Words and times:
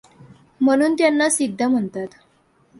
म्हणून 0.61 0.93
त्यांना 0.93 1.29
सिद्ध 1.29 1.63
म्हणतात. 1.63 2.07